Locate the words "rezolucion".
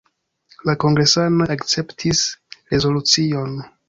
2.73-3.55